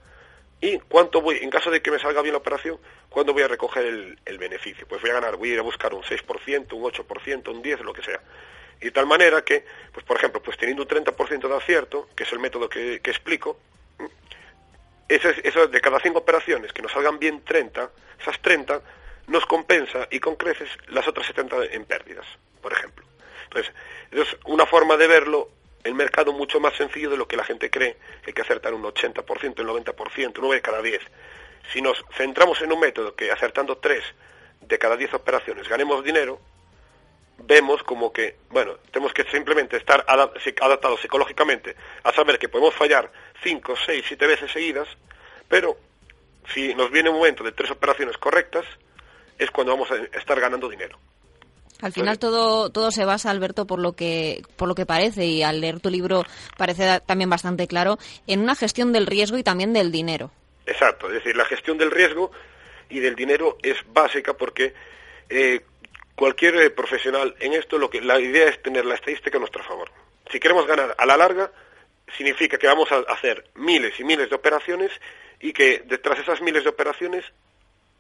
Y 0.62 0.80
cuánto 0.80 1.22
voy, 1.22 1.38
en 1.42 1.50
caso 1.50 1.70
de 1.70 1.82
que 1.82 1.92
me 1.92 2.00
salga 2.00 2.22
bien 2.22 2.34
la 2.34 2.40
operación, 2.40 2.80
¿cuándo 3.10 3.34
voy 3.34 3.44
a 3.44 3.48
recoger 3.48 3.86
el, 3.86 4.20
el 4.26 4.38
beneficio? 4.38 4.88
Pues 4.88 5.02
voy 5.02 5.12
a 5.12 5.16
ganar, 5.16 5.36
voy 5.36 5.52
a 5.52 5.54
ir 5.54 5.60
a 5.60 5.64
buscar 5.64 5.94
un 5.94 6.02
6%, 6.02 6.74
un 6.74 6.84
8%, 6.84 7.48
un 7.50 7.64
10%, 7.64 7.80
lo 7.82 7.94
que 7.94 8.02
sea. 8.02 8.22
Y 8.82 8.86
de 8.86 8.92
tal 8.92 9.06
manera 9.06 9.44
que, 9.44 9.66
pues 9.94 10.06
por 10.06 10.18
ejemplo, 10.18 10.42
pues 10.42 10.58
teniendo 10.58 10.84
un 10.84 10.90
30% 10.90 11.48
de 11.48 11.56
acierto, 11.56 12.10
que 12.16 12.24
es 12.24 12.32
el 12.32 12.40
método 12.40 12.70
que, 12.70 13.00
que 13.02 13.12
explico, 13.12 13.58
eso, 15.08 15.30
eso 15.44 15.68
de 15.68 15.82
cada 15.82 16.00
cinco 16.00 16.20
operaciones 16.20 16.74
que 16.74 16.82
nos 16.82 16.92
salgan 16.92 17.20
bien 17.20 17.44
30, 17.44 17.90
esas 18.20 18.40
30 18.42 18.82
nos 19.28 19.46
compensa 19.46 20.08
y 20.12 20.20
con 20.20 20.36
creces 20.36 20.70
las 20.88 21.08
otras 21.08 21.28
70 21.28 21.66
en 21.72 21.86
pérdidas, 21.86 22.26
por 22.62 22.74
ejemplo. 22.74 23.06
Entonces, 23.46 23.74
es 24.12 24.38
una 24.46 24.66
forma 24.66 24.98
de 24.98 25.08
verlo 25.08 25.50
el 25.84 25.94
mercado 25.94 26.34
mucho 26.34 26.60
más 26.60 26.76
sencillo 26.76 27.12
de 27.12 27.18
lo 27.18 27.28
que 27.28 27.38
la 27.38 27.44
gente 27.44 27.70
cree, 27.70 27.98
hay 28.26 28.34
que 28.34 28.42
acertar 28.42 28.74
un 28.74 28.84
80%, 28.84 29.60
el 29.60 29.68
90%, 29.68 30.34
9 30.40 30.56
de 30.56 30.62
cada 30.62 30.82
10. 30.82 31.02
Si 31.72 31.82
nos 31.82 32.04
centramos 32.18 32.62
en 32.62 32.72
un 32.72 32.80
método 32.80 33.16
que 33.16 33.32
acertando 33.32 33.78
3 33.78 34.04
de 34.62 34.80
cada 34.80 34.98
10 34.98 35.14
operaciones 35.14 35.68
ganemos 35.70 36.04
dinero, 36.04 36.40
vemos 37.38 37.84
como 37.84 38.12
que, 38.12 38.38
bueno, 38.50 38.78
tenemos 38.92 39.14
que 39.14 39.24
simplemente 39.26 39.78
estar 39.78 40.04
adaptados 40.08 41.02
psicológicamente 41.02 41.76
a 42.04 42.12
saber 42.14 42.40
que 42.40 42.50
podemos 42.50 42.74
fallar 42.74 43.12
5, 43.44 43.76
6, 43.86 44.06
7 44.08 44.28
veces 44.28 44.52
seguidas, 44.52 44.88
pero 45.48 45.78
si 46.54 46.74
nos 46.76 46.92
viene 46.92 47.10
un 47.10 47.18
momento 47.18 47.44
de 47.44 47.52
tres 47.52 47.72
operaciones 47.72 48.18
correctas, 48.18 48.66
es 49.38 49.52
cuando 49.52 49.74
vamos 49.74 49.90
a 49.92 50.18
estar 50.18 50.40
ganando 50.40 50.70
dinero. 50.70 50.98
Al 51.82 51.92
final 51.92 52.18
todo, 52.20 52.70
todo 52.70 52.90
se 52.90 53.04
basa, 53.04 53.30
Alberto, 53.30 53.68
por 53.68 53.80
lo 53.80 53.94
que 53.94 54.42
por 54.56 54.68
lo 54.68 54.76
que 54.76 54.86
parece 54.86 55.26
y 55.26 55.44
al 55.44 55.60
leer 55.60 55.82
tu 55.82 55.90
libro 55.90 56.24
parece 56.58 57.02
también 57.02 57.30
bastante 57.30 57.68
claro 57.68 57.98
en 58.28 58.40
una 58.40 58.56
gestión 58.56 58.94
del 58.94 59.06
riesgo 59.06 59.38
y 59.38 59.44
también 59.44 59.74
del 59.74 59.92
dinero. 59.92 60.32
Exacto, 60.66 61.08
es 61.08 61.16
decir, 61.16 61.36
la 61.36 61.46
gestión 61.46 61.78
del 61.78 61.92
riesgo 61.92 62.32
y 62.90 63.00
del 63.00 63.16
dinero 63.16 63.58
es 63.62 63.78
básica 63.94 64.34
porque 64.34 64.74
eh, 65.30 65.62
cualquier 66.16 66.74
profesional 66.74 67.36
en 67.40 67.54
esto, 67.54 67.78
lo 67.78 67.90
que 67.90 68.02
la 68.02 68.20
idea 68.20 68.48
es 68.48 68.62
tener 68.62 68.86
la 68.86 68.96
estadística 68.96 69.38
a 69.38 69.40
nuestro 69.40 69.64
favor. 69.64 69.92
Si 70.32 70.40
queremos 70.40 70.66
ganar 70.66 70.96
a 70.98 71.06
la 71.06 71.18
larga, 71.18 71.52
significa 72.16 72.58
que 72.58 72.68
vamos 72.68 72.92
a 72.92 73.00
hacer 73.12 73.50
miles 73.56 74.00
y 74.00 74.04
miles 74.04 74.30
de 74.30 74.36
operaciones 74.36 74.92
y 75.40 75.54
que 75.54 75.84
detrás 75.86 76.18
de 76.18 76.24
esas 76.24 76.42
miles 76.42 76.64
de 76.64 76.70
operaciones 76.70 77.26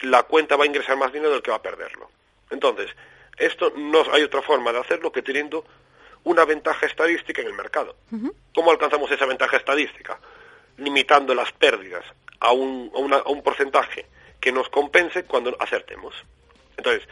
la 0.02 0.24
cuenta 0.24 0.56
va 0.56 0.64
a 0.64 0.68
ingresar 0.68 0.98
más 0.98 1.12
dinero 1.12 1.32
del 1.32 1.42
que 1.42 1.52
va 1.52 1.58
a 1.58 1.62
perderlo. 1.62 2.10
Entonces, 2.50 2.92
esto 3.38 3.74
no 3.76 4.04
hay 4.12 4.24
otra 4.24 4.42
forma 4.42 4.72
de 4.72 4.80
hacerlo 4.80 5.12
que 5.12 5.22
teniendo 5.22 5.66
una 6.24 6.46
ventaja 6.46 6.86
estadística 6.86 7.42
en 7.42 7.48
el 7.48 7.54
mercado. 7.54 7.96
¿Cómo 8.54 8.72
alcanzamos 8.72 9.12
esa 9.12 9.26
ventaja 9.26 9.58
estadística? 9.58 10.20
Limitando 10.78 11.34
las 11.34 11.52
pérdidas 11.52 12.04
a 12.40 12.52
un, 12.52 12.92
a 13.14 13.30
un 13.30 13.44
porcentaje 13.44 14.06
que 14.40 14.52
nos 14.52 14.70
compense 14.70 15.24
cuando 15.24 15.56
acertemos. 15.60 16.16
Entonces, 16.78 17.08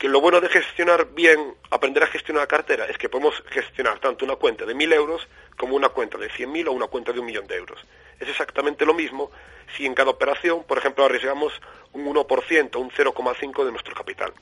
que 0.00 0.08
lo 0.08 0.22
bueno 0.22 0.40
de 0.40 0.48
gestionar 0.48 1.10
bien, 1.12 1.54
aprender 1.70 2.02
a 2.02 2.06
gestionar 2.06 2.44
la 2.44 2.46
cartera, 2.46 2.86
es 2.86 2.96
que 2.96 3.10
podemos 3.10 3.34
gestionar 3.50 3.98
tanto 3.98 4.24
una 4.24 4.36
cuenta 4.36 4.64
de 4.64 4.74
1.000 4.74 4.94
euros 4.94 5.28
como 5.58 5.76
una 5.76 5.90
cuenta 5.90 6.16
de 6.16 6.30
100.000 6.30 6.68
o 6.68 6.72
una 6.72 6.86
cuenta 6.86 7.12
de 7.12 7.20
un 7.20 7.26
millón 7.26 7.46
de 7.46 7.56
euros. 7.56 7.78
Es 8.18 8.26
exactamente 8.26 8.86
lo 8.86 8.94
mismo 8.94 9.30
si 9.76 9.84
en 9.84 9.92
cada 9.94 10.08
operación, 10.08 10.64
por 10.64 10.78
ejemplo, 10.78 11.04
arriesgamos 11.04 11.52
un 11.92 12.06
1%, 12.06 12.76
un 12.76 12.90
0,5% 12.90 13.64
de 13.66 13.70
nuestro 13.70 13.94
capital. 13.94 14.32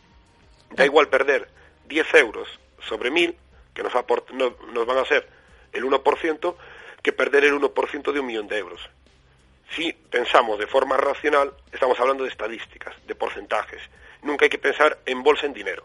Da 0.70 0.84
igual 0.84 1.08
perder 1.08 1.48
10 1.88 2.14
euros 2.14 2.48
sobre 2.80 3.10
1.000, 3.10 3.34
que 3.74 3.82
nos, 3.82 3.92
nos 4.72 4.86
van 4.86 4.98
a 4.98 5.04
ser 5.06 5.28
el 5.72 5.82
1%, 5.82 6.54
que 7.02 7.12
perder 7.12 7.46
el 7.46 7.54
1% 7.54 8.12
de 8.12 8.20
un 8.20 8.26
millón 8.26 8.46
de 8.46 8.58
euros. 8.58 8.80
Si 9.70 9.92
pensamos 9.92 10.60
de 10.60 10.68
forma 10.68 10.96
racional, 10.96 11.52
estamos 11.72 11.98
hablando 11.98 12.22
de 12.22 12.30
estadísticas, 12.30 12.94
de 13.08 13.16
porcentajes 13.16 13.82
nunca 14.22 14.44
hay 14.44 14.50
que 14.50 14.58
pensar 14.58 14.98
en 15.06 15.22
bolsa 15.22 15.46
en 15.46 15.52
dinero. 15.52 15.84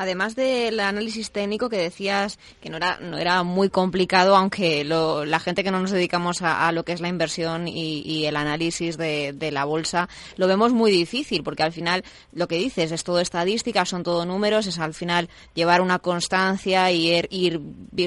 Además 0.00 0.34
del 0.34 0.80
análisis 0.80 1.30
técnico 1.30 1.68
que 1.68 1.76
decías 1.76 2.38
que 2.62 2.70
no 2.70 2.78
era, 2.78 2.98
no 3.00 3.18
era 3.18 3.42
muy 3.42 3.68
complicado, 3.68 4.34
aunque 4.34 4.82
la 4.82 5.40
gente 5.40 5.62
que 5.62 5.70
no 5.70 5.78
nos 5.78 5.90
dedicamos 5.90 6.40
a, 6.40 6.72
lo 6.72 6.84
que 6.84 6.92
es 6.92 7.02
la 7.02 7.08
inversión 7.08 7.68
y, 7.68 8.24
el 8.24 8.36
análisis 8.36 8.96
de, 8.96 9.50
la 9.52 9.64
bolsa 9.64 10.08
lo 10.36 10.46
vemos 10.46 10.72
muy 10.72 10.90
difícil, 10.90 11.42
porque 11.42 11.64
al 11.64 11.72
final 11.72 12.02
lo 12.32 12.48
que 12.48 12.56
dices 12.56 12.92
es 12.92 13.04
todo 13.04 13.20
estadística, 13.20 13.84
son 13.84 14.02
todo 14.02 14.24
números, 14.24 14.66
es 14.66 14.78
al 14.78 14.94
final 14.94 15.28
llevar 15.52 15.82
una 15.82 15.98
constancia 15.98 16.90
y 16.90 17.12
ir, 17.12 17.28
ir 17.30 17.60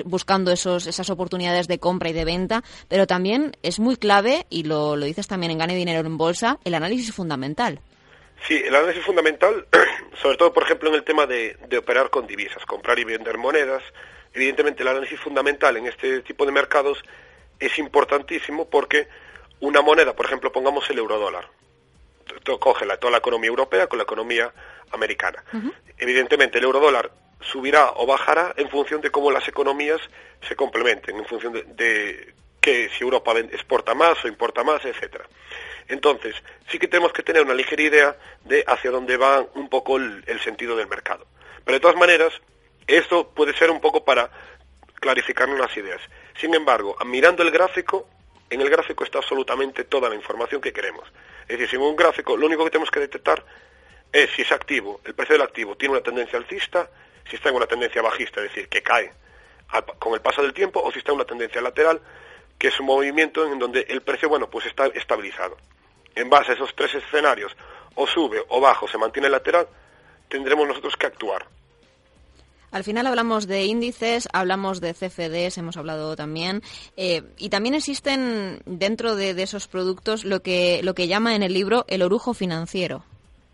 buscando 0.05 0.51
esos, 0.51 0.87
esas 0.87 1.11
oportunidades 1.11 1.67
de 1.67 1.77
compra 1.77 2.09
y 2.09 2.13
de 2.13 2.25
venta, 2.25 2.63
pero 2.87 3.05
también 3.05 3.55
es 3.61 3.79
muy 3.79 3.97
clave, 3.97 4.47
y 4.49 4.63
lo, 4.63 4.95
lo 4.95 5.05
dices 5.05 5.27
también 5.27 5.51
en 5.51 5.59
Gane 5.59 5.75
Dinero 5.75 5.99
en 6.07 6.17
Bolsa, 6.17 6.57
el 6.63 6.73
análisis 6.73 7.13
fundamental. 7.13 7.81
Sí, 8.47 8.61
el 8.65 8.75
análisis 8.75 9.05
fundamental, 9.05 9.65
sobre 10.21 10.37
todo, 10.37 10.51
por 10.51 10.63
ejemplo, 10.63 10.89
en 10.89 10.95
el 10.95 11.03
tema 11.03 11.25
de, 11.25 11.57
operar 11.77 12.09
con 12.09 12.27
divisas, 12.27 12.65
comprar 12.65 12.99
y 12.99 13.05
vender 13.05 13.37
monedas. 13.37 13.83
Evidentemente, 14.33 14.83
el 14.83 14.89
análisis 14.89 15.19
fundamental 15.19 15.77
en 15.77 15.87
este 15.87 16.21
tipo 16.21 16.45
de 16.45 16.51
mercados 16.51 17.01
es 17.59 17.77
importantísimo 17.79 18.69
porque 18.69 19.07
una 19.61 19.81
moneda, 19.81 20.13
por 20.13 20.25
ejemplo, 20.25 20.51
pongamos 20.51 20.89
el 20.89 20.97
eurodólar, 20.97 21.47
coge 22.59 22.85
la, 22.85 22.97
toda 22.97 23.11
la 23.11 23.19
economía 23.19 23.49
europea 23.49 23.87
con 23.87 23.97
la 23.97 24.03
economía 24.03 24.51
americana. 24.91 25.43
Evidentemente, 25.97 26.57
el 26.57 26.65
eurodólar 26.65 27.11
subirá 27.39 27.91
o 27.95 28.05
bajará 28.05 28.53
en 28.57 28.69
función 28.69 28.99
de 28.99 29.09
cómo 29.09 29.31
las 29.31 29.47
economías 29.47 30.01
se 30.47 30.55
complementen, 30.55 31.15
en 31.15 31.25
función 31.25 31.53
de, 31.53 31.63
de 31.63 32.33
que 32.59 32.89
si 32.89 33.03
Europa 33.03 33.37
exporta 33.39 33.93
más 33.93 34.23
o 34.25 34.27
importa 34.27 34.63
más, 34.63 34.83
etcétera. 34.83 35.25
Entonces, 35.87 36.35
sí 36.69 36.79
que 36.79 36.87
tenemos 36.87 37.13
que 37.13 37.23
tener 37.23 37.43
una 37.43 37.53
ligera 37.53 37.81
idea 37.81 38.17
de 38.45 38.63
hacia 38.67 38.91
dónde 38.91 39.17
va 39.17 39.45
un 39.55 39.69
poco 39.69 39.97
el, 39.97 40.39
sentido 40.43 40.75
del 40.75 40.87
mercado. 40.87 41.25
Pero 41.63 41.75
de 41.75 41.79
todas 41.79 41.97
maneras, 41.97 42.33
esto 42.87 43.29
puede 43.29 43.53
ser 43.53 43.71
un 43.71 43.81
poco 43.81 44.03
para 44.03 44.29
clarificarnos 44.95 45.59
las 45.59 45.75
ideas. 45.77 46.01
Sin 46.39 46.53
embargo, 46.53 46.95
mirando 47.05 47.43
el 47.43 47.51
gráfico, 47.51 48.07
en 48.49 48.61
el 48.61 48.69
gráfico 48.69 49.03
está 49.03 49.19
absolutamente 49.19 49.83
toda 49.85 50.09
la 50.09 50.15
información 50.15 50.61
que 50.61 50.73
queremos. 50.73 51.11
Es 51.47 51.59
decir, 51.59 51.79
en 51.79 51.85
un 51.85 51.95
gráfico 51.95 52.37
lo 52.37 52.45
único 52.45 52.63
que 52.63 52.71
tenemos 52.71 52.91
que 52.91 52.99
detectar 52.99 53.43
es 54.11 54.29
si 54.31 54.43
es 54.43 54.51
activo, 54.51 55.01
el 55.05 55.15
precio 55.15 55.33
del 55.33 55.41
activo 55.41 55.75
tiene 55.75 55.93
una 55.95 56.03
tendencia 56.03 56.37
alcista, 56.37 56.89
si 57.29 57.35
está 57.35 57.49
en 57.49 57.55
una 57.55 57.65
tendencia 57.65 58.01
bajista, 58.01 58.41
es 58.41 58.49
decir, 58.49 58.69
que 58.69 58.83
cae 58.83 59.11
con 59.97 60.13
el 60.13 60.21
paso 60.21 60.41
del 60.43 60.53
tiempo, 60.53 60.81
o 60.81 60.91
si 60.91 60.99
está 60.99 61.11
en 61.11 61.15
una 61.15 61.25
tendencia 61.25 61.61
lateral, 61.61 61.99
que 62.59 62.67
es 62.67 62.79
un 62.79 62.85
movimiento 62.85 63.45
en 63.51 63.57
donde 63.57 63.85
el 63.89 64.01
precio, 64.01 64.29
bueno, 64.29 64.49
pues 64.49 64.65
está 64.67 64.85
estabilizado. 64.87 65.57
En 66.15 66.29
base 66.29 66.51
a 66.51 66.55
esos 66.55 66.73
tres 66.75 66.93
escenarios, 66.95 67.55
o 67.95 68.07
sube 68.07 68.43
o 68.49 68.61
baja 68.61 68.85
o 68.85 68.87
se 68.87 68.97
mantiene 68.97 69.29
lateral, 69.29 69.67
tendremos 70.27 70.67
nosotros 70.67 70.95
que 70.95 71.07
actuar. 71.07 71.47
Al 72.73 72.83
final 72.83 73.05
hablamos 73.05 73.45
de 73.45 73.65
índices, 73.65 74.27
hablamos 74.33 74.81
de 74.81 74.95
CFDs, 74.95 75.59
hemos 75.59 75.77
hablado 75.77 76.15
también, 76.15 76.63
eh, 76.97 77.21
y 77.37 77.49
también 77.49 77.75
existen 77.75 78.63
dentro 78.65 79.15
de, 79.15 79.29
esos 79.43 79.67
productos 79.67 80.25
lo 80.25 80.41
que, 80.41 80.81
lo 80.81 80.95
que 80.95 81.07
llama 81.07 81.35
en 81.35 81.43
el 81.43 81.53
libro 81.53 81.85
el 81.87 82.01
orujo 82.01 82.33
financiero. 82.33 83.05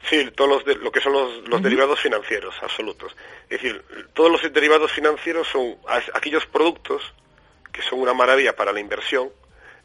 Sí, 0.10 0.30
todos 0.34 0.64
los 0.66 0.78
lo 0.78 0.90
que 0.90 1.02
son 1.02 1.12
los, 1.12 1.62
derivados 1.62 2.00
financieros 2.00 2.56
absolutos. 2.62 3.14
Es 3.50 3.62
decir, 3.62 3.84
todos 4.14 4.32
los 4.32 4.54
derivados 4.54 4.94
financieros 4.94 5.50
son 5.50 5.76
aquellos 6.14 6.46
productos 6.46 7.02
que 7.74 7.82
son 7.82 8.00
una 8.00 8.14
maravilla 8.14 8.56
para 8.56 8.72
la 8.72 8.80
inversión, 8.80 9.30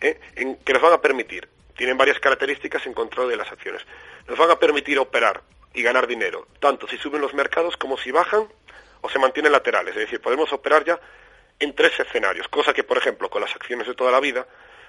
¿eh? 0.00 0.20
que 0.64 0.72
nos 0.72 0.82
van 0.82 0.92
a 0.92 1.00
permitir, 1.00 1.48
tienen 1.76 1.96
varias 1.96 2.18
características 2.20 2.86
en 2.86 2.94
control 2.94 3.28
de 3.30 3.36
las 3.36 3.50
acciones, 3.50 3.82
nos 4.26 4.38
van 4.38 4.50
a 4.50 4.58
permitir 4.58 4.98
operar 4.98 5.42
y 5.72 5.82
ganar 5.82 6.06
dinero, 6.06 6.46
tanto 6.60 6.86
si 6.86 6.96
suben 6.96 7.20
los 7.20 7.34
mercados 7.34 7.76
como 7.76 7.98
si 7.98 8.10
bajan 8.10 8.46
o 9.00 9.08
se 9.08 9.18
mantienen 9.18 9.52
laterales. 9.52 9.94
Es 9.94 10.02
decir, 10.02 10.20
podemos 10.20 10.52
operar 10.52 10.84
ya 10.84 10.98
en 11.58 11.74
tres 11.74 11.98
escenarios, 11.98 12.48
cosa 12.48 12.72
que, 12.72 12.84
por 12.84 12.98
ejemplo, 12.98 13.28
con 13.28 13.42
las 13.42 13.54
acciones 13.54 13.86
de 13.86 13.94
toda 13.94 14.10
la 14.10 14.20
vida, 14.20 14.46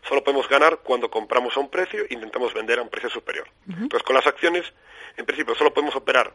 solo 0.08 0.24
podemos 0.24 0.48
ganar 0.48 0.80
cuando 0.84 1.10
compramos 1.10 1.56
a 1.58 1.60
un 1.60 1.70
precio 1.70 2.04
e 2.04 2.13
intentamos 2.13 2.54
vender 2.54 2.80
a 2.80 2.82
un 2.82 2.89
precio 2.89 3.10
superior. 3.10 3.48
Entonces, 3.68 4.04
con 4.04 4.15
las 4.15 4.27
acciones, 4.27 4.72
en 5.18 5.25
principio, 5.25 5.56
solo 5.56 5.74
podemos 5.74 5.96
operar 5.96 6.32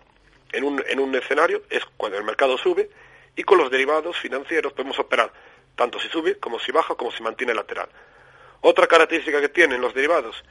en 0.52 0.64
un, 0.64 0.82
en 0.86 0.98
un 0.98 1.14
escenario, 1.14 1.62
es 1.70 1.84
cuando 1.96 2.18
el 2.18 2.24
mercado 2.24 2.58
sube, 2.58 2.90
y 3.36 3.44
con 3.44 3.58
los 3.58 3.70
derivados 3.70 4.18
financieros 4.18 4.72
podemos 4.72 4.98
operar 4.98 5.32
tanto 5.76 5.98
si 6.00 6.08
sube 6.08 6.38
como 6.38 6.58
si 6.58 6.72
baja 6.72 6.94
como 6.94 7.10
si 7.10 7.22
mantiene 7.22 7.54
lateral. 7.54 7.88
Otra 8.62 8.86
característica 8.86 9.40
que 9.40 9.48
tienen 9.48 9.80
los 9.80 9.94
derivados, 9.94 10.42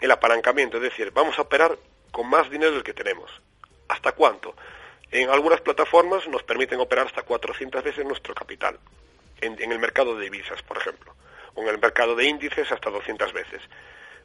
el 0.00 0.10
apalancamiento, 0.10 0.78
es 0.78 0.82
decir, 0.82 1.10
vamos 1.12 1.38
a 1.38 1.42
operar 1.42 1.76
con 2.10 2.28
más 2.28 2.50
dinero 2.50 2.72
del 2.72 2.82
que 2.82 2.94
tenemos. 2.94 3.30
¿Hasta 3.88 4.12
cuánto? 4.12 4.54
En 5.10 5.28
algunas 5.30 5.60
plataformas 5.60 6.26
nos 6.28 6.42
permiten 6.42 6.80
operar 6.80 7.06
hasta 7.06 7.22
400 7.22 7.82
veces 7.82 8.04
nuestro 8.04 8.34
capital, 8.34 8.78
en, 9.40 9.70
el 9.70 9.78
mercado 9.78 10.16
de 10.16 10.24
divisas, 10.24 10.62
por 10.62 10.78
ejemplo, 10.78 11.14
o 11.54 11.62
en 11.62 11.68
el 11.68 11.78
mercado 11.78 12.16
de 12.16 12.26
índices 12.26 12.70
hasta 12.72 12.90
200 12.90 13.32
veces, 13.32 13.62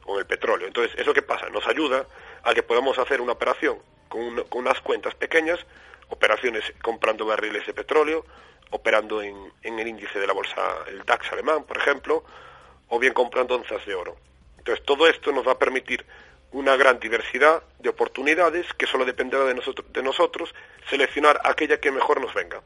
o 0.06 0.14
en 0.14 0.20
el 0.20 0.26
petróleo. 0.26 0.66
Entonces, 0.66 0.98
¿eso 0.98 1.12
qué 1.12 1.22
pasa? 1.22 1.48
Nos 1.50 1.66
ayuda 1.66 2.06
a 2.42 2.54
que 2.54 2.62
podamos 2.62 2.98
hacer 2.98 3.20
una 3.20 3.32
operación 3.32 3.78
con, 4.08 4.44
con 4.44 4.62
unas 4.62 4.80
cuentas 4.80 5.14
pequeñas, 5.14 5.60
operaciones 6.08 6.64
comprando 6.82 7.26
barriles 7.26 7.66
de 7.66 7.74
petróleo, 7.74 8.24
operando 8.70 9.22
en, 9.22 9.52
el 9.62 9.88
índice 9.88 10.18
de 10.18 10.26
la 10.26 10.32
bolsa, 10.32 10.60
el 10.88 11.04
DAX 11.04 11.32
alemán, 11.32 11.64
por 11.64 11.76
ejemplo, 11.76 12.24
o 12.90 12.98
bien 12.98 13.14
comprando 13.14 13.54
onzas 13.54 13.84
de 13.86 13.94
oro. 13.94 14.16
Entonces, 14.58 14.84
todo 14.84 15.08
esto 15.08 15.32
nos 15.32 15.46
va 15.46 15.52
a 15.52 15.58
permitir 15.58 16.04
una 16.52 16.76
gran 16.76 16.98
diversidad 16.98 17.62
de 17.78 17.88
oportunidades 17.88 18.66
que 18.76 18.86
solo 18.86 19.04
dependerá 19.04 19.44
de, 19.44 19.54
nosotros, 19.54 19.90
de 19.92 20.02
nosotros 20.02 20.54
seleccionar 20.88 21.40
aquella 21.44 21.78
que 21.78 21.90
mejor 21.90 22.20
nos 22.20 22.34
venga. 22.34 22.60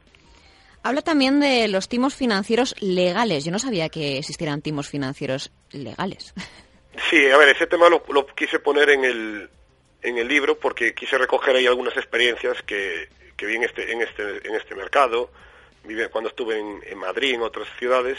Habla 0.83 1.01
también 1.01 1.39
de 1.39 1.67
los 1.67 1.87
timos 1.87 2.15
financieros 2.15 2.75
legales. 2.79 3.45
Yo 3.45 3.51
no 3.51 3.59
sabía 3.59 3.89
que 3.89 4.17
existieran 4.17 4.61
timos 4.61 4.89
financieros 4.89 5.51
legales. 5.71 6.33
Sí, 7.09 7.29
a 7.29 7.35
ver, 7.35 7.49
ese 7.49 7.67
tema 7.67 7.89
lo, 7.89 8.25
quise 8.27 8.57
poner 8.59 8.89
en 8.89 9.03
el, 9.03 9.49
en 10.01 10.17
el 10.17 10.29
libro 10.29 10.57
porque 10.57 10.95
quise 10.95 11.17
recoger 11.17 11.57
ahí 11.57 11.67
algunas 11.67 11.93
experiencias 11.97 12.61
que, 12.61 13.09
que 13.35 13.45
vi 13.45 13.55
en 13.55 13.63
este, 13.63 13.91
en 13.91 14.01
este, 14.01 14.47
en 14.47 14.55
este 14.55 14.75
mercado 14.75 15.29
cuando 16.11 16.29
estuve 16.29 16.59
en, 16.59 16.97
Madrid, 16.97 17.35
en 17.35 17.41
otras 17.41 17.67
ciudades, 17.77 18.17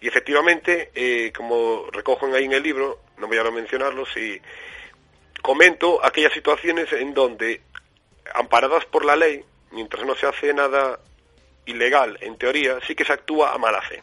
y 0.00 0.08
efectivamente, 0.08 0.90
eh, 0.94 1.32
como 1.34 1.86
recojo 1.90 2.26
ahí 2.34 2.44
en 2.44 2.52
el 2.52 2.62
libro, 2.62 3.00
no 3.18 3.26
voy 3.26 3.38
a 3.38 3.44
mencionarlos, 3.44 4.14
y 4.16 4.40
comento 5.42 6.04
aquellas 6.04 6.32
situaciones 6.32 6.92
en 6.92 7.14
donde, 7.14 7.62
amparadas 8.34 8.84
por 8.84 9.04
la 9.04 9.16
ley, 9.16 9.44
mientras 9.70 10.04
no 10.04 10.14
se 10.14 10.26
hace 10.26 10.52
nada 10.52 11.00
ilegal, 11.64 12.18
en 12.20 12.36
teoría, 12.36 12.78
sí 12.86 12.94
que 12.94 13.04
se 13.04 13.12
actúa 13.12 13.52
a 13.52 13.58
mala 13.58 13.80
fe. 13.82 14.02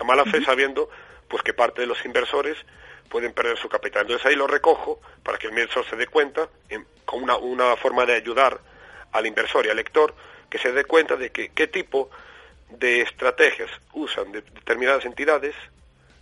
A 0.00 0.04
mala 0.04 0.24
fe 0.24 0.42
sabiendo 0.44 0.88
pues 1.28 1.42
que 1.42 1.54
parte 1.54 1.82
de 1.82 1.86
los 1.86 2.04
inversores 2.04 2.56
pueden 3.08 3.32
perder 3.32 3.56
su 3.56 3.68
capital. 3.68 4.02
Entonces 4.02 4.26
ahí 4.26 4.34
lo 4.34 4.46
recojo 4.46 5.00
para 5.22 5.38
que 5.38 5.46
el 5.46 5.52
inversor 5.52 5.88
se 5.88 5.96
dé 5.96 6.06
cuenta, 6.06 6.48
con 7.04 7.22
una, 7.22 7.36
una 7.36 7.76
forma 7.76 8.04
de 8.04 8.14
ayudar 8.14 8.60
al 9.12 9.26
inversor 9.26 9.66
y 9.66 9.70
al 9.70 9.76
lector, 9.76 10.14
que 10.50 10.58
se 10.58 10.72
dé 10.72 10.84
cuenta 10.84 11.16
de 11.16 11.30
que 11.30 11.50
qué 11.50 11.66
tipo 11.68 12.10
de 12.78 13.02
estrategias 13.02 13.70
usan 13.92 14.32
determinadas 14.32 15.04
entidades 15.04 15.54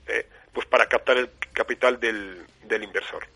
eh, 0.06 0.26
pues 0.52 0.66
para 0.66 0.86
captar 0.86 1.16
el 1.16 1.30
capital 1.52 1.98
del, 2.00 2.44
del 2.64 2.82
inversor. 2.82 3.26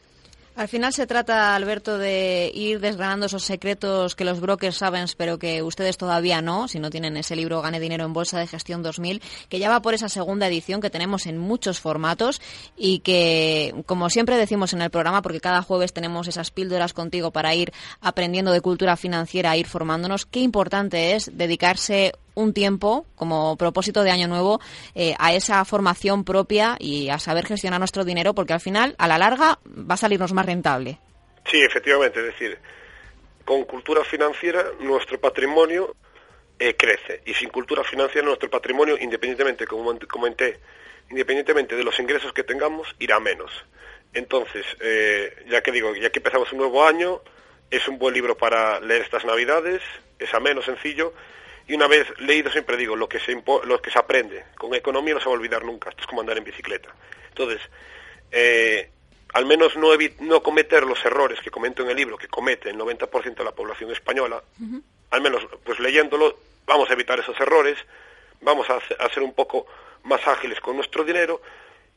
Al 0.57 0.69
final 0.69 0.93
se 0.93 1.09
trata, 1.09 1.57
Alberto, 1.57 1.99
de 1.99 2.49
ir 2.55 2.79
desgranando 2.79 3.27
esos 3.27 3.43
secretos 3.43 4.15
que 4.15 4.25
los 4.25 4.41
brokers 4.41 4.77
saben, 4.77 5.07
pero 5.17 5.37
que 5.37 5.65
ustedes 5.65 5.97
todavía 5.97 6.43
no, 6.43 6.69
si 6.69 6.79
no 6.79 6.91
tienen 6.91 7.17
ese 7.17 7.35
libro 7.35 7.61
Gane 7.61 7.81
Dinero 7.81 8.05
en 8.05 8.13
Bolsa 8.13 8.39
de 8.39 8.47
Gestión 8.47 8.81
2000, 8.81 9.21
que 9.49 9.59
ya 9.59 9.69
va 9.69 9.83
por 9.83 9.95
esa 9.95 10.09
segunda 10.09 10.47
edición 10.47 10.81
que 10.81 10.91
tenemos 10.91 11.27
en 11.27 11.39
muchos 11.39 11.81
formatos 11.81 12.41
y 12.77 13.01
que, 13.01 13.75
como 13.87 14.11
siempre 14.11 14.37
decimos 14.37 14.73
en 14.75 14.83
el 14.83 14.91
programa, 14.91 15.23
porque 15.23 15.41
cada 15.41 15.61
jueves 15.61 15.93
tenemos 15.93 16.29
esas 16.29 16.53
píldoras 16.53 16.93
contigo 16.93 17.33
para 17.33 17.53
ir 17.57 17.73
aprendiendo 18.01 18.53
de 18.53 18.61
cultura 18.61 18.97
financiera, 18.97 19.57
ir 19.57 19.67
formándonos, 19.67 20.25
qué 20.25 20.39
importante 20.39 21.17
es 21.17 21.37
dedicarse 21.37 22.13
un 22.35 22.53
tiempo 22.53 23.07
como 23.15 23.57
propósito 23.57 24.03
de 24.03 24.11
año 24.11 24.29
nuevo 24.29 24.61
eh, 24.95 25.15
a 25.19 25.35
esa 25.35 25.65
formación 25.65 26.25
propia 26.25 26.77
y 26.79 27.09
a 27.09 27.19
saber 27.19 27.47
gestionar 27.47 27.79
nuestro 27.81 28.05
dinero 28.05 28.35
porque 28.35 28.53
al 28.53 28.61
final 28.61 28.95
a 28.99 29.09
la 29.09 29.19
larga 29.19 29.59
va 29.67 29.95
a 29.95 29.99
salirnos 29.99 30.33
más 30.33 30.47
rentable. 30.47 30.99
Sí, 31.51 31.61
efectivamente, 31.61 32.21
es 32.21 32.27
decir, 32.27 32.59
con 33.45 33.65
cultura 33.65 34.03
financiera 34.05 34.65
nuestro 34.81 35.21
patrimonio 35.21 35.95
eh, 36.59 36.75
crece 36.77 37.23
y 37.27 37.35
sin 37.35 37.51
cultura 37.51 37.85
financiera 37.85 38.27
nuestro 38.27 38.49
patrimonio, 38.49 38.97
independientemente, 38.99 39.67
como 39.67 39.99
comenté, 40.09 40.61
independientemente 41.11 41.77
de 41.77 41.85
los 41.85 41.99
ingresos 41.99 42.33
que 42.33 42.45
tengamos, 42.45 42.95
irá 42.99 43.21
menos. 43.21 43.51
Entonces, 44.13 44.65
eh, 44.81 45.45
ya 45.49 45.63
que 45.63 45.73
digo, 45.73 45.95
ya 45.97 46.11
que 46.11 46.21
empezamos 46.21 46.51
un 46.53 46.59
nuevo 46.59 46.87
año, 46.87 47.21
es 47.71 47.87
un 47.89 47.99
buen 47.99 48.15
libro 48.15 48.37
para 48.37 48.81
leer 48.81 49.03
estas 49.03 49.25
navidades, 49.25 49.83
es 50.19 50.33
ameno, 50.33 50.63
sencillo 50.63 51.13
y 51.67 51.75
una 51.75 51.87
vez 51.87 52.07
leído 52.19 52.51
siempre 52.51 52.77
digo, 52.77 52.97
lo 52.97 53.09
que 53.09 53.21
se, 53.21 53.43
lo 53.65 53.81
que 53.81 53.91
se 53.91 53.99
aprende. 53.99 54.45
Con 54.57 54.75
economía 54.75 55.15
no 55.15 55.21
se 55.21 55.27
va 55.27 55.33
a 55.33 55.39
olvidar 55.39 55.65
nunca, 55.65 55.91
esto 55.91 56.03
es 56.03 56.07
como 56.07 56.21
andar 56.21 56.37
en 56.37 56.45
bicicleta. 56.45 56.95
Entonces, 57.29 57.61
eh, 58.31 58.91
al 59.33 59.47
menos 59.47 59.77
no, 59.77 59.89
no 60.21 60.43
cometer 60.43 60.85
los 60.85 61.05
errores 61.05 61.41
que 61.41 61.51
comento 61.51 61.83
en 61.83 61.91
el 61.91 61.97
libro, 61.97 62.19
que 62.19 62.29
comete 62.29 62.71
el 62.71 62.77
90% 62.77 63.35
de 63.35 63.45
la 63.45 63.53
población 63.53 63.91
española, 63.91 64.43
al 65.11 65.21
menos 65.21 65.47
pues 65.65 65.81
leyéndolo 65.81 66.39
vamos 66.67 66.89
a 66.91 66.93
evitar 66.93 67.19
esos 67.19 67.39
errores, 67.41 67.79
vamos 68.41 68.69
a, 68.71 68.77
a 68.77 69.09
ser 69.11 69.23
un 69.23 69.35
poco 69.35 69.67
más 70.05 70.27
ágiles 70.27 70.61
con 70.61 70.77
nuestro 70.77 71.03
dinero 71.03 71.41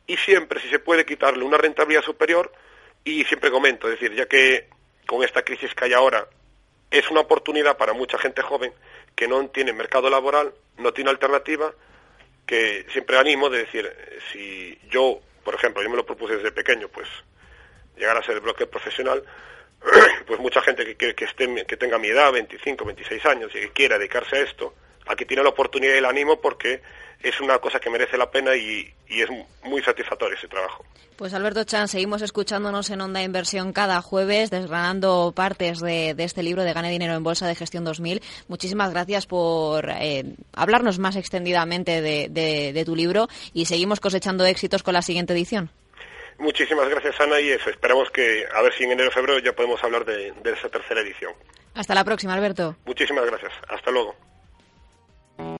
y 0.07 0.17
siempre, 0.17 0.61
si 0.61 0.69
se 0.69 0.79
puede, 0.79 1.05
quitarle 1.05 1.43
una 1.43 1.57
rentabilidad 1.57 2.03
superior 2.03 2.51
y 3.03 3.23
siempre 3.25 3.51
comento, 3.51 3.87
es 3.87 3.99
decir, 3.99 4.15
ya 4.15 4.25
que 4.25 4.69
con 5.05 5.23
esta 5.23 5.43
crisis 5.43 5.73
que 5.75 5.85
hay 5.85 5.93
ahora 5.93 6.27
es 6.89 7.09
una 7.11 7.21
oportunidad 7.21 7.77
para 7.77 7.93
mucha 7.93 8.17
gente 8.17 8.41
joven 8.41 8.73
que 9.17 9.27
no 9.27 9.49
tiene 9.49 9.73
mercado 9.73 10.11
laboral, 10.11 10.53
no 10.77 10.93
tiene 10.93 11.09
alternativa, 11.09 11.73
que 12.45 12.85
siempre 12.93 13.17
animo 13.17 13.49
de 13.49 13.63
decir, 13.63 13.91
si 14.31 14.77
yo, 14.91 15.19
por 15.43 15.55
ejemplo, 15.55 15.81
yo 15.81 15.89
me 15.89 15.95
lo 15.95 16.05
propuse 16.05 16.35
desde 16.35 16.51
pequeño, 16.51 16.87
pues 16.87 17.07
llegar 17.97 18.15
a 18.15 18.21
ser 18.21 18.35
el 18.35 18.41
bloque 18.41 18.67
profesional, 18.67 19.23
pues 20.27 20.39
mucha 20.39 20.61
gente 20.61 20.95
que, 20.95 21.15
que, 21.15 21.25
esté, 21.25 21.65
que 21.65 21.77
tenga 21.77 21.97
mi 21.97 22.09
edad, 22.09 22.31
25, 22.31 22.85
26 22.85 23.25
años, 23.25 23.51
y 23.55 23.59
que 23.61 23.71
quiera 23.71 23.97
dedicarse 23.97 24.35
a 24.35 24.41
esto, 24.41 24.75
aquí 25.07 25.25
tiene 25.25 25.41
la 25.41 25.49
oportunidad 25.49 25.95
y 25.95 25.97
el 25.97 26.05
ánimo 26.05 26.39
porque 26.39 26.83
es 27.21 27.39
una 27.41 27.59
cosa 27.59 27.79
que 27.79 27.89
merece 27.89 28.17
la 28.17 28.29
pena 28.29 28.55
y, 28.55 28.93
es 29.09 29.29
muy 29.63 29.81
satisfactorio 29.81 30.37
ese 30.37 30.47
trabajo. 30.47 30.85
Pues 31.15 31.33
Alberto 31.33 31.63
Chan, 31.63 31.87
seguimos 31.87 32.21
escuchándonos 32.21 32.89
en 32.89 33.01
Onda 33.01 33.23
Inversión 33.23 33.73
cada 33.73 34.01
jueves, 34.01 34.51
desgranando 34.51 35.33
partes 35.35 35.79
de, 35.79 36.13
este 36.17 36.43
libro 36.43 36.63
de 36.63 36.73
Gane 36.73 36.91
Dinero 36.91 37.13
en 37.13 37.23
Bolsa 37.23 37.47
de 37.47 37.55
Gestión 37.55 37.83
2000. 37.83 38.21
Muchísimas 38.47 38.91
gracias 38.91 39.25
por 39.25 39.89
eh, 39.89 40.25
hablarnos 40.53 40.99
más 40.99 41.15
extendidamente 41.15 42.01
de, 42.01 42.83
tu 42.85 42.95
libro 42.95 43.27
y 43.53 43.65
seguimos 43.65 43.99
cosechando 43.99 44.45
éxitos 44.45 44.83
con 44.83 44.93
la 44.93 45.01
siguiente 45.01 45.33
edición. 45.33 45.69
Muchísimas 46.37 46.87
gracias, 46.87 47.19
Ana, 47.19 47.39
y 47.41 47.49
eso. 47.49 47.69
Esperamos 47.71 48.11
que, 48.11 48.45
a 48.53 48.61
ver 48.61 48.73
si 48.73 48.83
en 48.83 48.91
enero 48.91 49.09
o 49.09 49.11
febrero 49.11 49.39
ya 49.39 49.53
podemos 49.53 49.83
hablar 49.83 50.05
de 50.05 50.33
esa 50.45 50.69
tercera 50.69 51.01
edición. 51.01 51.33
Hasta 51.73 51.93
la 51.93 52.03
próxima, 52.03 52.33
Alberto. 52.33 52.75
Muchísimas 52.85 53.25
gracias. 53.25 53.53
Hasta 53.69 53.91
luego. 53.91 54.15